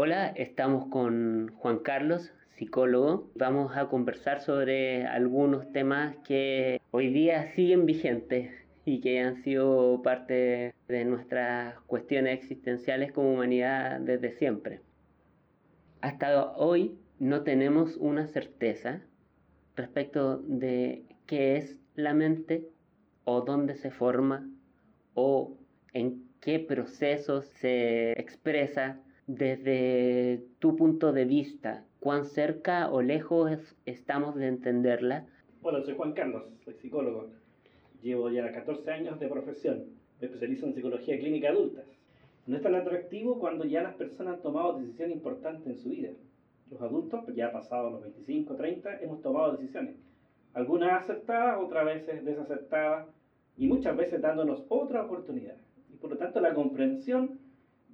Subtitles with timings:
[0.00, 3.32] Hola, estamos con Juan Carlos, psicólogo.
[3.34, 8.52] Vamos a conversar sobre algunos temas que hoy día siguen vigentes
[8.84, 14.82] y que han sido parte de nuestras cuestiones existenciales como humanidad desde siempre.
[16.00, 19.00] Hasta hoy no tenemos una certeza
[19.74, 22.68] respecto de qué es la mente
[23.24, 24.48] o dónde se forma
[25.14, 25.56] o
[25.92, 34.34] en qué procesos se expresa desde tu punto de vista, cuán cerca o lejos estamos
[34.34, 35.26] de entenderla.
[35.60, 37.28] Hola, soy Juan Carlos, soy psicólogo.
[38.02, 39.84] Llevo ya 14 años de profesión.
[40.18, 41.82] Me especializo en psicología clínica adulta.
[42.46, 46.08] No es tan atractivo cuando ya las personas han tomado decisiones importantes en su vida.
[46.70, 49.96] Los adultos, ya pasados los 25, 30, hemos tomado decisiones.
[50.54, 53.06] Algunas acertadas, otras veces desacertadas
[53.58, 55.56] y muchas veces dándonos otra oportunidad.
[55.92, 57.38] Y por lo tanto la comprensión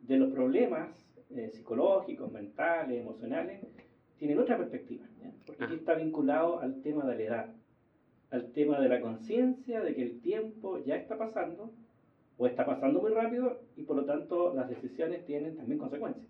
[0.07, 1.05] de los problemas
[1.37, 3.61] eh, psicológicos, mentales, emocionales,
[4.19, 5.05] tienen otra perspectiva,
[5.47, 5.79] porque aquí ah.
[5.79, 7.55] está vinculado al tema de la edad,
[8.31, 11.73] al tema de la conciencia de que el tiempo ya está pasando,
[12.37, 16.27] o está pasando muy rápido, y por lo tanto las decisiones tienen también consecuencias.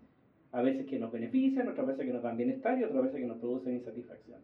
[0.51, 3.27] A veces que nos benefician, otras veces que nos dan bienestar y otras veces que
[3.27, 4.39] nos producen insatisfacción.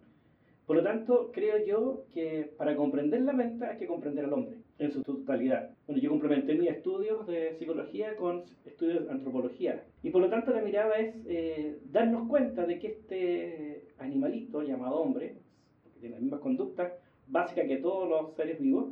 [0.66, 4.61] Por lo tanto, creo yo que para comprender la mente hay que comprender al hombre
[4.80, 5.72] en su totalidad.
[5.86, 9.84] Bueno, yo complementé mis estudios de psicología con estudios de antropología.
[10.04, 14.96] Y por lo tanto la mirada es eh, darnos cuenta de que este animalito llamado
[14.96, 15.36] hombre,
[15.84, 16.94] porque tiene las mismas conductas
[17.28, 18.92] básicas que todos los seres vivos,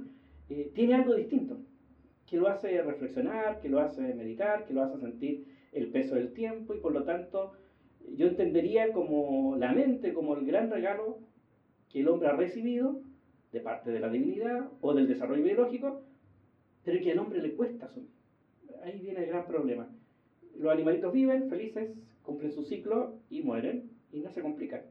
[0.49, 1.57] eh, tiene algo distinto,
[2.25, 6.33] que lo hace reflexionar, que lo hace meditar, que lo hace sentir el peso del
[6.33, 7.53] tiempo y por lo tanto
[8.15, 11.19] yo entendería como la mente como el gran regalo
[11.89, 13.01] que el hombre ha recibido
[13.51, 16.01] de parte de la divinidad o del desarrollo biológico,
[16.83, 18.09] pero que al hombre le cuesta asumir.
[18.83, 19.87] Ahí viene el gran problema.
[20.57, 21.91] Los animalitos viven felices,
[22.23, 24.81] cumplen su ciclo y mueren y no se complican.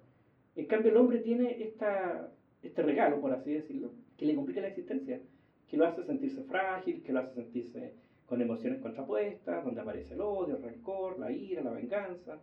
[0.57, 5.21] En cambio el hombre tiene este regalo, por así decirlo, que le complica la existencia,
[5.69, 7.93] que lo hace sentirse frágil, que lo hace sentirse
[8.27, 12.39] con emociones contrapuestas, donde aparece el odio, el rencor, la ira, la venganza,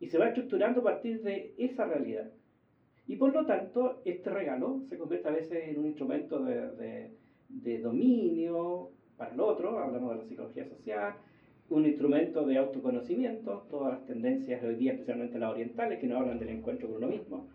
[0.00, 2.30] y se va estructurando a partir de esa realidad.
[3.08, 8.90] Y por lo tanto, este regalo se convierte a veces en un instrumento de, dominio
[9.16, 11.14] para el otro, hablamos de la psicología social,
[11.70, 16.20] un instrumento de autoconocimiento, todas las tendencias de hoy día, especialmente las orientales, que nos
[16.20, 17.48] hablan del encuentro con uno mismo.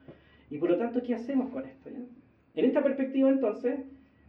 [0.50, 1.90] Y por lo tanto, ¿qué hacemos con esto?
[2.56, 3.80] En esta perspectiva, entonces,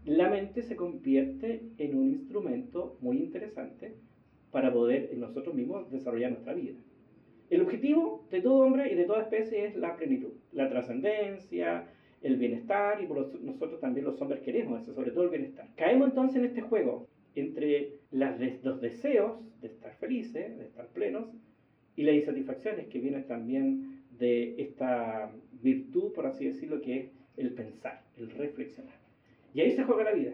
[0.04, 3.94] la mente se convierte en un instrumento muy interesante
[4.50, 6.74] para poder en nosotros mismos desarrollar nuestra vida.
[7.54, 11.86] El objetivo de todo hombre y de toda especie es la plenitud, la trascendencia,
[12.20, 15.68] el bienestar, y por nosotros también los hombres queremos eso, sobre todo el bienestar.
[15.76, 17.06] Caemos entonces en este juego
[17.36, 21.28] entre las, los deseos de estar felices, de estar plenos,
[21.94, 25.30] y las insatisfacciones que vienen también de esta
[25.62, 28.96] virtud, por así decirlo, que es el pensar, el reflexionar.
[29.54, 30.32] Y ahí se juega la vida,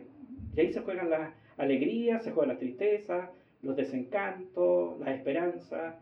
[0.56, 3.28] y ahí se juegan las alegrías, se juegan las tristezas,
[3.60, 5.96] los desencantos, las esperanzas,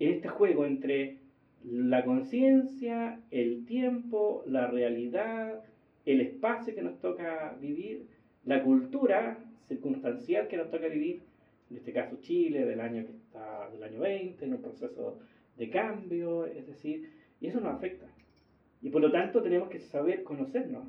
[0.00, 1.18] en este juego entre
[1.64, 5.62] la conciencia, el tiempo, la realidad,
[6.06, 8.06] el espacio que nos toca vivir,
[8.44, 11.20] la cultura circunstancial que nos toca vivir,
[11.70, 15.18] en este caso Chile, del año que está, del año 20, en un proceso
[15.56, 17.10] de cambio, es decir,
[17.40, 18.06] y eso nos afecta.
[18.82, 20.84] Y por lo tanto tenemos que saber conocernos.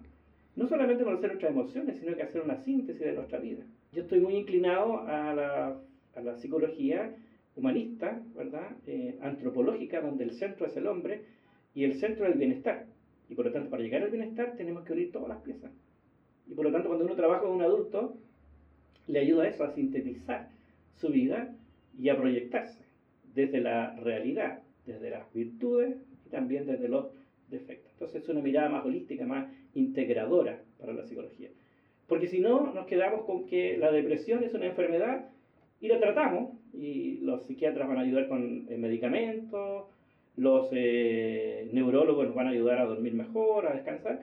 [0.55, 3.63] No solamente conocer nuestras emociones, sino que hacer una síntesis de nuestra vida.
[3.91, 5.77] Yo estoy muy inclinado a la,
[6.15, 7.13] a la psicología
[7.55, 8.75] humanista, ¿verdad?
[8.87, 11.23] Eh, antropológica, donde el centro es el hombre
[11.73, 12.85] y el centro es el bienestar.
[13.29, 15.71] Y por lo tanto, para llegar al bienestar tenemos que unir todas las piezas.
[16.47, 18.17] Y por lo tanto, cuando uno trabaja con un adulto,
[19.07, 20.49] le ayuda a eso, a sintetizar
[20.95, 21.55] su vida
[21.97, 22.79] y a proyectarse
[23.33, 25.95] desde la realidad, desde las virtudes
[26.25, 27.07] y también desde los
[27.49, 27.91] defectos.
[27.93, 31.49] Entonces es una mirada más holística, más integradora para la psicología.
[32.07, 35.29] Porque si no, nos quedamos con que la depresión es una enfermedad
[35.79, 39.85] y la tratamos, y los psiquiatras van a ayudar con eh, medicamentos,
[40.37, 44.21] los eh, neurólogos nos van a ayudar a dormir mejor, a descansar,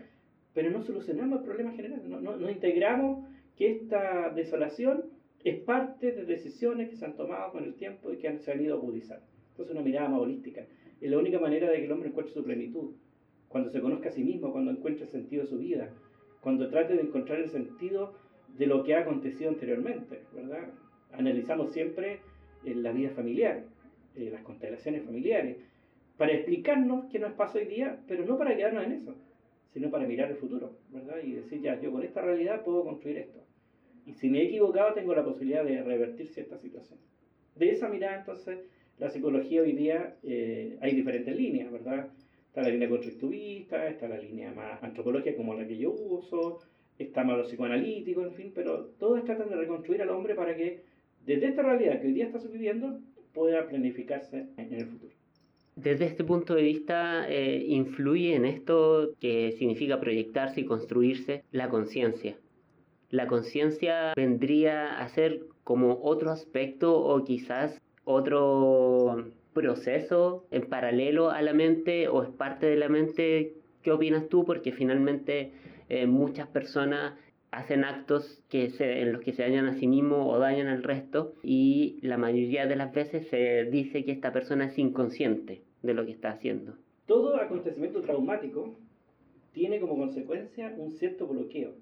[0.54, 5.04] pero no solucionamos el problema general, no, no, integramos que esta desolación
[5.44, 8.52] es parte de decisiones que se han tomado con el tiempo y que han, se
[8.52, 9.24] han ido agudizando.
[9.50, 10.64] Entonces una mirada más holística.
[11.00, 12.92] Es la única manera de que el hombre encuentre su plenitud.
[13.48, 15.90] Cuando se conozca a sí mismo, cuando encuentre el sentido de su vida,
[16.40, 18.14] cuando trate de encontrar el sentido
[18.56, 20.68] de lo que ha acontecido anteriormente, ¿verdad?
[21.12, 22.20] Analizamos siempre
[22.64, 23.64] en la vida familiar,
[24.16, 25.56] eh, las constelaciones familiares,
[26.16, 29.14] para explicarnos qué nos pasa hoy día, pero no para quedarnos en eso,
[29.72, 31.18] sino para mirar el futuro, ¿verdad?
[31.22, 33.38] Y decir, ya, yo con esta realidad puedo construir esto.
[34.06, 36.98] Y si me he equivocado, tengo la posibilidad de revertir cierta situación.
[37.54, 38.58] De esa mirada, entonces,
[38.98, 42.08] la psicología hoy día eh, hay diferentes líneas, ¿verdad?
[42.48, 46.58] Está la línea constructivista, está la línea más antropológica como la que yo uso,
[46.98, 50.82] está más lo psicoanalítico, en fin, pero todos tratan de reconstruir al hombre para que
[51.28, 53.00] desde esta realidad que hoy día está viviendo
[53.34, 55.12] pueda planificarse en el futuro.
[55.76, 61.68] Desde este punto de vista, eh, influye en esto que significa proyectarse y construirse la
[61.68, 62.36] conciencia.
[63.10, 71.42] La conciencia vendría a ser como otro aspecto o quizás otro proceso en paralelo a
[71.42, 73.52] la mente o es parte de la mente.
[73.82, 74.46] ¿Qué opinas tú?
[74.46, 75.52] Porque finalmente
[75.90, 77.12] eh, muchas personas
[77.50, 81.34] hacen actos que en los que se dañan a sí mismos o dañan al resto
[81.42, 86.04] y la mayoría de las veces se dice que esta persona es inconsciente de lo
[86.04, 86.74] que está haciendo.
[87.06, 88.76] Todo acontecimiento traumático
[89.52, 91.72] tiene como consecuencia un cierto bloqueo.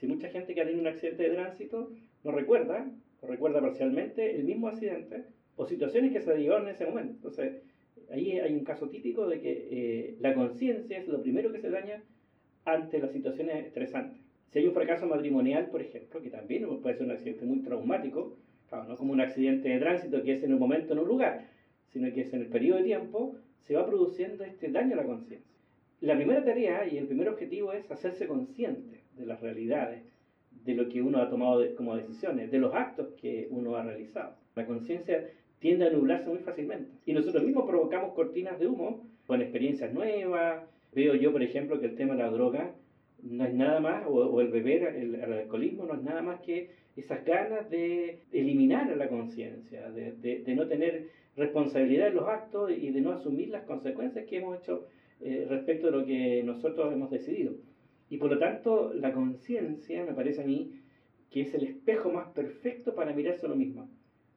[0.00, 1.90] Si mucha gente que ha tenido un accidente de tránsito
[2.24, 2.90] no recuerda,
[3.20, 5.24] o recuerda parcialmente el mismo accidente
[5.56, 7.12] o situaciones que se dieron en ese momento.
[7.14, 7.62] Entonces,
[8.10, 11.70] ahí hay un caso típico de que eh, la conciencia es lo primero que se
[11.70, 12.02] daña
[12.64, 14.21] ante las situaciones estresantes.
[14.52, 18.36] Si hay un fracaso matrimonial, por ejemplo, que también puede ser un accidente muy traumático,
[18.68, 21.46] claro, no como un accidente de tránsito que es en un momento, en un lugar,
[21.88, 25.04] sino que es en el periodo de tiempo, se va produciendo este daño a la
[25.04, 25.50] conciencia.
[26.02, 30.02] La primera tarea y el primer objetivo es hacerse consciente de las realidades,
[30.50, 34.34] de lo que uno ha tomado como decisiones, de los actos que uno ha realizado.
[34.54, 36.90] La conciencia tiende a nublarse muy fácilmente.
[37.06, 40.62] Y nosotros mismos provocamos cortinas de humo con experiencias nuevas.
[40.92, 42.74] Veo yo, por ejemplo, que el tema de la droga
[43.22, 47.24] no es nada más, o, el beber, el, alcoholismo no es nada más que esas
[47.24, 53.12] ganas de eliminar la conciencia, de, no tener responsabilidad en los actos y de no
[53.12, 54.86] asumir las consecuencias que hemos hecho
[55.20, 57.54] eh, respecto de lo que nosotros hemos decidido.
[58.10, 60.72] Y por lo tanto, la conciencia me parece a mí
[61.30, 63.88] que es el espejo más perfecto para mirarse a uno mismo.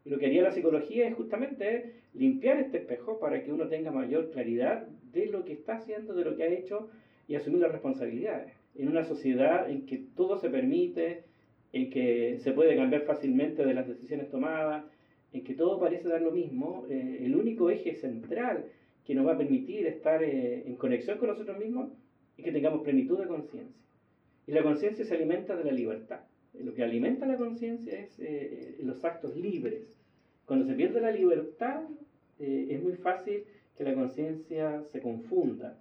[0.06, 3.92] Y lo que haría la psicología es justamente limpiar este espejo para que uno tenga
[3.92, 6.90] mayor claridad de lo que está haciendo, de lo que ha hecho
[7.28, 8.54] y asumir las responsabilidades.
[8.75, 11.24] En una sociedad en que todo se permite,
[11.72, 14.86] en que se puede cambiar fácilmente de las decisiones tomadas,
[15.33, 18.66] en que todo parece dar lo mismo, eh, el único eje central
[19.06, 21.89] que nos va a permitir estar eh, en conexión con nosotros mismos
[22.38, 23.81] es que tengamos plenitud de conciencia.
[24.48, 26.22] Y la conciencia se alimenta de la libertad.
[26.54, 30.00] Lo que alimenta la conciencia es eh, los actos libres.
[30.45, 31.81] Cuando se pierde la libertad,
[32.39, 33.44] es muy fácil
[33.77, 35.77] que la conciencia se confunda,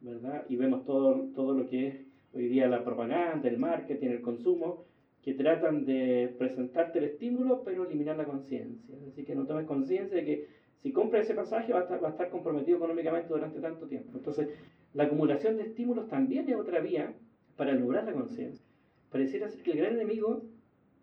[0.00, 0.44] ¿verdad?
[0.48, 2.05] Y vemos todo, todo lo que es
[2.36, 4.84] hoy día la propaganda, el marketing, el consumo,
[5.22, 8.94] que tratan de presentarte el estímulo pero eliminar la conciencia.
[9.04, 10.48] Decir, que no tomes conciencia de que
[10.82, 14.18] si compras ese pasaje va a, estar, va a estar comprometido económicamente durante tanto tiempo.
[14.18, 14.48] Entonces,
[14.94, 17.14] la acumulación de estímulos también es otra vía
[17.56, 18.64] para lograr la conciencia.
[19.10, 20.44] Pareciera ser que el gran enemigo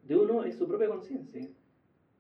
[0.04, 1.50] de uno es su propia conciencia.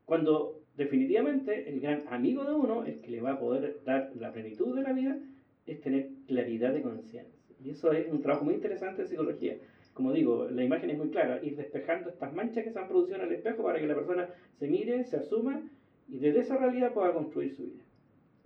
[0.06, 4.33] Cuando definitivamente el gran amigo de uno, el que le va a poder dar la
[4.33, 5.18] plenitud de la vida,
[5.66, 7.43] es tener claridad de conciencia.
[7.63, 9.57] Y eso es un trabajo muy interesante de psicología
[9.94, 13.17] como digo, la imagen es muy clara, ir despejando estas manchas que se han producido
[13.17, 14.29] en el espejo para que la persona
[14.59, 15.61] se mire, se asuma
[16.09, 17.83] y desde esa realidad pueda construir su vida.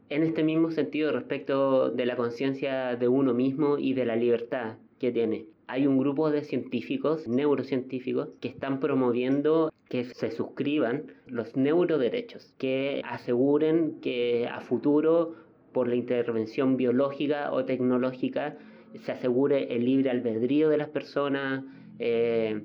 [0.10, 4.78] En este mismo sentido, respecto de la conciencia de uno mismo y de la libertad
[5.00, 11.58] que tiene, hay un grupo de científicos, neurocientíficos, que están promoviendo que se suscriban los
[11.58, 15.36] neuroderechos, que aseguren que a futuro,
[15.74, 18.58] por la intervención biológica o tecnológica,
[18.96, 21.64] se asegure el libre albedrío de las personas,
[22.00, 22.62] eh,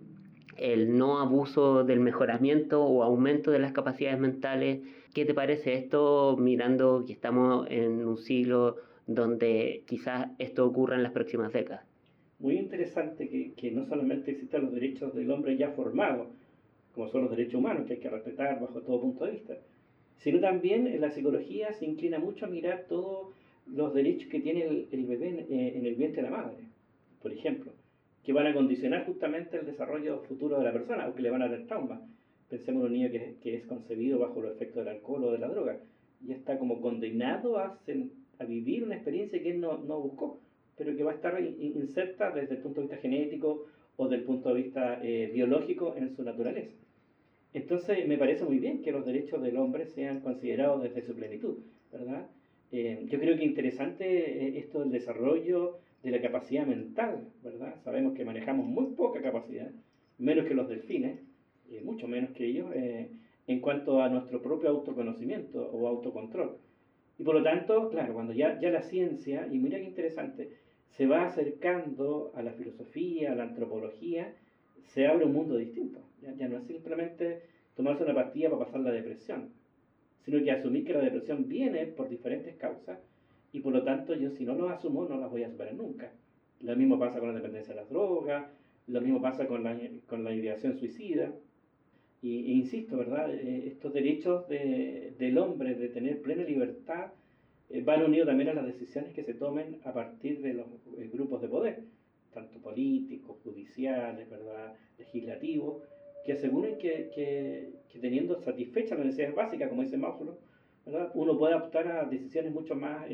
[0.56, 4.80] el no abuso del mejoramiento o aumento de las capacidades mentales.
[5.14, 8.76] ¿Qué te parece esto mirando que estamos en un siglo
[9.06, 11.84] donde quizás esto ocurra en las próximas décadas?
[12.38, 16.30] Muy interesante que, que no solamente existan los derechos del hombre ya formado,
[16.94, 19.54] como son los derechos humanos que hay que respetar bajo todo punto de vista,
[20.18, 23.32] sino también en la psicología se inclina mucho a mirar todo
[23.66, 26.56] los derechos que tiene el, bebé eh, en, el vientre de la madre,
[27.20, 27.72] por ejemplo,
[28.24, 31.42] que van a condicionar justamente el desarrollo futuro de la persona o que le van
[31.42, 32.00] a dar trauma.
[32.48, 35.48] Pensemos en un niño que, es concebido bajo los efectos del alcohol o de la
[35.48, 35.78] droga
[36.26, 37.78] y está como condenado a,
[38.46, 40.40] vivir una experiencia que él no, no, buscó,
[40.76, 43.66] pero que va a estar inserta desde el punto de vista genético
[43.96, 46.74] o del punto de vista eh, biológico en su naturaleza.
[47.54, 51.58] Entonces me parece muy bien que los derechos del hombre sean considerados desde su plenitud,
[51.92, 52.26] ¿verdad?
[52.72, 54.06] Eh, yo creo que interesante
[54.46, 57.76] eh, esto del desarrollo de la capacidad mental, ¿verdad?
[57.84, 59.70] Sabemos que manejamos muy poca capacidad,
[60.16, 61.20] menos que los delfines,
[61.70, 66.56] eh, mucho menos que ellos, en cuanto a nuestro propio autoconocimiento o autocontrol.
[67.18, 70.48] Y por lo tanto, claro, cuando ya, ya la ciencia, y mira qué interesante,
[70.88, 74.34] se va acercando a la filosofía, a la antropología,
[74.82, 76.00] se abre un mundo distinto.
[76.22, 77.42] Ya, ya no es simplemente
[77.76, 79.50] tomarse una pastilla para pasar la depresión,
[80.24, 82.98] sino que asumir que la depresión viene por diferentes causas
[83.52, 86.12] y por lo tanto yo si no lo asumo no las voy a superar nunca.
[86.60, 88.46] Lo mismo pasa con la dependencia de las drogas,
[88.86, 91.32] lo mismo pasa con la, con la ideación suicida.
[92.22, 93.34] Y, e insisto, ¿verdad?
[93.34, 97.10] Eh, estos derechos de, del hombre de tener plena libertad
[97.68, 100.66] eh, van unidos también a las decisiones que se tomen a partir de los
[100.98, 101.80] eh, grupos de poder,
[102.32, 104.74] tanto políticos, judiciales, ¿verdad?
[104.98, 105.82] legislativos,
[106.24, 110.38] que aseguren que, que, que teniendo satisfechas las necesidades básicas, como dice Maslow,
[111.14, 113.06] uno puede optar a decisiones mucho más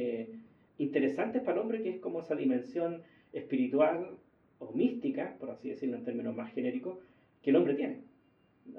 [0.79, 4.17] interesantes para el hombre, que es como esa dimensión espiritual
[4.59, 6.99] o mística, por así decirlo en términos más genéricos,
[7.43, 8.01] que el hombre tiene.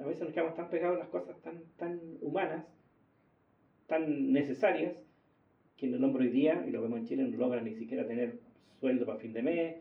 [0.00, 2.64] A veces nos quedamos tan pegados a las cosas tan, tan humanas,
[3.86, 4.94] tan necesarias,
[5.76, 8.38] que el hombre hoy día, y lo vemos en Chile, no logra ni siquiera tener
[8.78, 9.76] sueldo para fin de mes,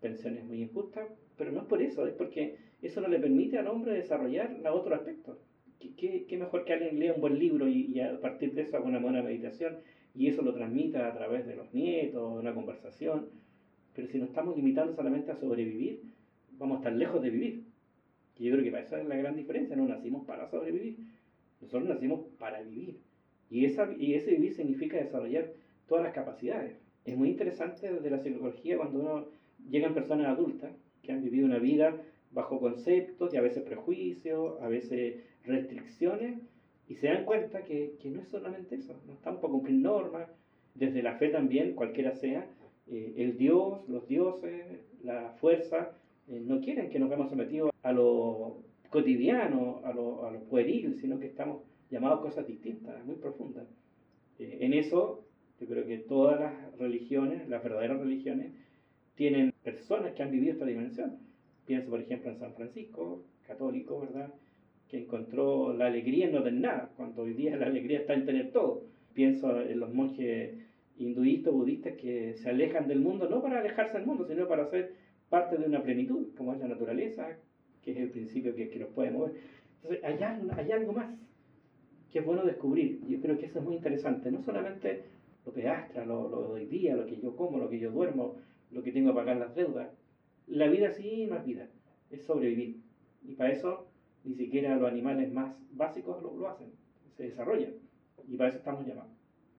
[0.00, 3.68] pensiones muy injustas, pero no es por eso, es porque eso no le permite al
[3.68, 5.38] hombre desarrollar la otro aspecto.
[5.78, 8.76] ¿Qué, qué, mejor que alguien lea un buen libro y, y, a partir de eso
[8.76, 9.78] haga una buena meditación
[10.14, 13.28] y eso lo transmita a través de los nietos, una conversación?
[13.94, 16.00] Pero si nos estamos limitando solamente a sobrevivir,
[16.58, 17.64] vamos a estar lejos de vivir.
[18.38, 20.98] Y yo creo que para eso es la gran diferencia, no nacimos para sobrevivir,
[21.60, 22.98] nosotros nacimos para vivir.
[23.50, 25.52] Y, esa, y ese vivir significa desarrollar
[25.86, 26.76] todas las capacidades.
[27.04, 29.26] Es muy interesante desde la psicología cuando uno
[29.70, 30.72] llegan personas adultas
[31.04, 31.94] que han vivido una vida
[32.32, 36.38] bajo conceptos y a veces prejuicios, a veces restricciones,
[36.88, 40.28] y se dan cuenta que, que no es solamente eso, no estamos para cumplir normas,
[40.74, 42.46] desde la fe también, cualquiera sea,
[42.90, 44.64] eh, el Dios, los dioses,
[45.02, 45.92] la fuerza,
[46.28, 48.58] eh, no quieren que nos veamos sometidos a lo
[48.90, 53.66] cotidiano, a lo, a lo pueril, sino que estamos llamados a cosas distintas, muy profundas.
[54.38, 55.24] Eh, en eso,
[55.60, 58.52] yo creo que todas las religiones, las verdaderas religiones,
[59.16, 61.18] tienen personas que han vivido esta dimensión.
[61.66, 64.32] Pienso, por ejemplo, en San Francisco, católico, ¿verdad?
[64.88, 68.26] Que encontró la alegría en no tener nada, cuando hoy día la alegría está en
[68.26, 68.82] tener todo.
[69.14, 70.54] Pienso en los monjes
[70.98, 74.92] hinduistas, budistas que se alejan del mundo, no para alejarse del mundo, sino para ser
[75.28, 77.38] parte de una plenitud, como es la naturaleza,
[77.82, 79.34] que es el principio que, que nos puede mover.
[79.82, 80.18] Entonces, hay
[80.56, 81.14] hay algo más
[82.14, 83.00] que es bueno descubrir.
[83.08, 84.30] Yo creo que eso es muy interesante.
[84.30, 85.02] No solamente
[85.44, 87.90] lo que astra, lo, lo de hoy día, lo que yo como, lo que yo
[87.90, 88.36] duermo,
[88.74, 89.88] lo que tengo que pagar las deudas.
[90.46, 91.68] La vida sí no es vida,
[92.10, 92.80] es sobrevivir.
[93.22, 93.86] Y para eso
[94.24, 96.72] ni siquiera los animales más básicos lo, lo hacen,
[97.16, 97.74] se desarrollan.
[98.28, 99.13] Y para eso estamos llamados.